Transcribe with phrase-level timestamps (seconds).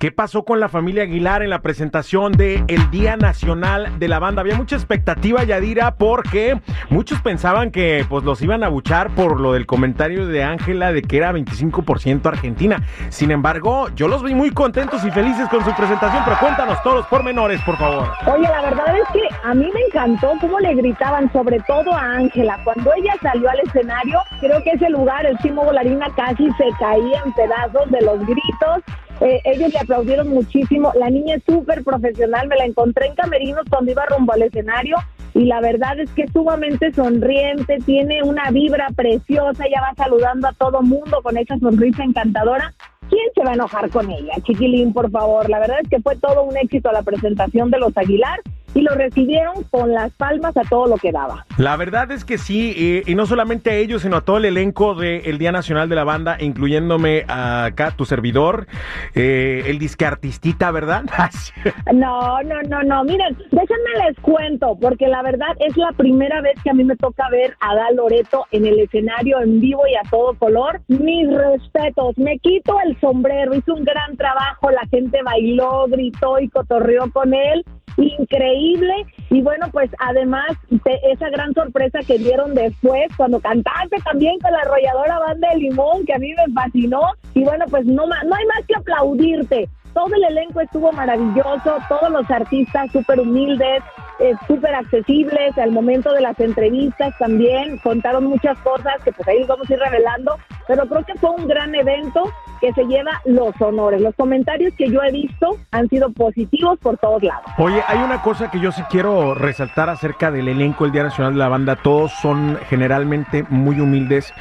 [0.00, 4.20] ¿Qué pasó con la familia Aguilar en la presentación del el Día Nacional de la
[4.20, 4.42] Banda?
[4.42, 9.54] Había mucha expectativa, Yadira, porque muchos pensaban que pues los iban a buchar por lo
[9.54, 12.80] del comentario de Ángela de que era 25% Argentina.
[13.08, 16.98] Sin embargo, yo los vi muy contentos y felices con su presentación, pero cuéntanos todos
[16.98, 18.08] los pormenores, por favor.
[18.32, 22.18] Oye, la verdad es que a mí me encantó cómo le gritaban, sobre todo a
[22.18, 22.56] Ángela.
[22.62, 27.20] Cuando ella salió al escenario, creo que ese lugar, el Chimo Volarina, casi se caía
[27.24, 28.84] en pedazos de los gritos
[29.20, 30.92] eh, ellos le aplaudieron muchísimo.
[30.94, 32.48] La niña es súper profesional.
[32.48, 34.96] Me la encontré en Camerinos cuando iba rumbo al escenario
[35.34, 40.48] y la verdad es que es sumamente sonriente, tiene una vibra preciosa, ella va saludando
[40.48, 42.74] a todo mundo con esa sonrisa encantadora.
[43.08, 44.34] ¿Quién se va a enojar con ella?
[44.42, 45.48] Chiquilín, por favor.
[45.48, 48.40] La verdad es que fue todo un éxito la presentación de los Aguilar
[48.78, 51.44] y lo recibieron con las palmas a todo lo que daba.
[51.56, 54.94] La verdad es que sí, y, no solamente a ellos, sino a todo el elenco
[54.94, 58.68] del Día Nacional de la Banda, incluyéndome acá, tu servidor,
[59.16, 61.02] eh, el disque artistita, ¿verdad?
[61.92, 63.02] no, no, no, no.
[63.02, 66.94] Miren, déjenme les cuento, porque la verdad es la primera vez que a mí me
[66.94, 70.82] toca ver a Dal Loreto en el escenario en vivo y a todo color.
[70.86, 76.48] Mis respetos, me quito el sombrero, hizo un gran trabajo, la gente bailó, gritó y
[76.48, 77.64] cotorreó con él
[77.98, 78.94] increíble.
[79.30, 84.52] Y bueno pues además de esa gran sorpresa que dieron después cuando cantaste también con
[84.52, 87.02] la arrolladora banda de limón que a mí me fascinó.
[87.34, 89.68] Y bueno pues no no hay más que aplaudirte.
[89.94, 93.82] Todo el elenco estuvo maravilloso todos los artistas súper humildes
[94.20, 97.78] eh, súper accesibles al momento de las entrevistas también.
[97.78, 100.36] Contaron muchas cosas que pues ahí vamos a ir revelando.
[100.66, 102.24] Pero creo que fue un gran evento
[102.60, 104.00] que se lleva los honores.
[104.00, 107.44] Los comentarios que yo he visto han sido positivos por todos lados.
[107.58, 111.34] Oye, hay una cosa que yo sí quiero resaltar acerca del elenco del Día Nacional
[111.34, 111.76] de la Banda.
[111.76, 114.32] Todos son generalmente muy humildes.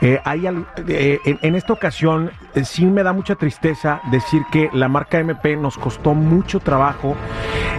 [0.00, 0.46] Eh, hay
[0.88, 5.56] eh, en, esta ocasión eh, sí me da mucha tristeza decir que la marca MP
[5.56, 7.16] nos costó mucho trabajo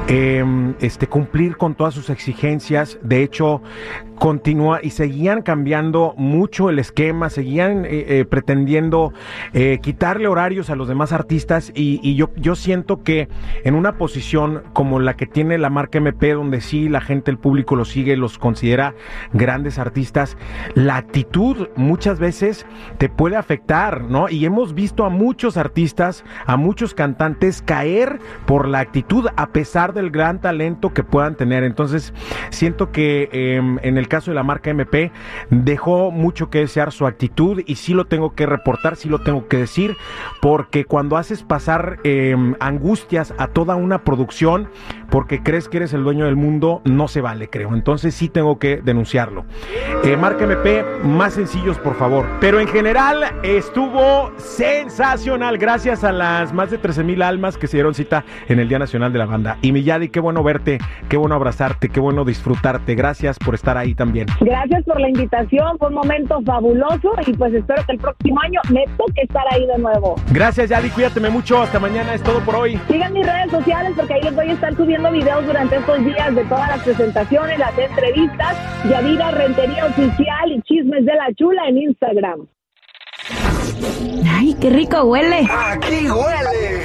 [0.08, 3.00] este, cumplir con todas sus exigencias.
[3.02, 3.62] De hecho,
[4.21, 7.87] continúa y seguían cambiando mucho el esquema, seguían
[8.29, 9.13] pretendiendo
[9.81, 13.29] quitarle horarios a los demás artistas y, yo, yo siento que
[13.63, 17.39] en una posición como la que tiene la marca MP, donde sí la gente, el
[17.39, 18.93] público los sigue, los considera
[19.33, 20.37] grandes artistas,
[20.75, 22.67] la actitud muchas veces
[22.99, 24.29] te puede afectar, ¿no?
[24.29, 29.93] Y hemos visto a muchos artistas, a muchos cantantes caer por la actitud a pesar
[29.93, 31.63] del gran talento que puedan tener.
[31.63, 32.13] Entonces,
[32.51, 35.09] siento que em, en el caso de la marca MP
[35.49, 39.47] dejó mucho que desear su actitud y sí lo tengo que reportar, sí lo tengo
[39.47, 39.95] que decir
[40.41, 44.67] porque cuando haces pasar em, angustias a toda una producción,
[45.11, 47.75] porque crees que eres el dueño del mundo, no se vale, creo.
[47.75, 49.45] Entonces sí tengo que denunciarlo.
[50.03, 52.25] Eh, marca MP, más sencillos, por favor.
[52.39, 57.77] Pero en general estuvo sensacional, gracias a las más de 13 mil almas que se
[57.77, 59.57] dieron cita en el Día Nacional de la Banda.
[59.61, 60.79] Y Miyadi, qué bueno verte,
[61.09, 62.95] qué bueno abrazarte, qué bueno disfrutarte.
[62.95, 64.28] Gracias por estar ahí también.
[64.39, 68.61] Gracias por la invitación, fue un momento fabuloso y pues espero que el próximo año
[68.72, 70.16] me toque estar ahí de nuevo.
[70.31, 71.61] Gracias, Yadi, cuídateme mucho.
[71.61, 72.79] Hasta mañana, es todo por hoy.
[72.89, 76.35] Sigan mis redes sociales porque ahí les voy a estar subiendo videos durante estos días
[76.35, 78.57] de todas las presentaciones, las entrevistas,
[78.89, 82.47] Yadira Rentería Oficial y Chismes de la Chula en Instagram.
[84.29, 85.47] ¡Ay, qué rico huele!
[85.50, 86.84] ¡Aquí huele!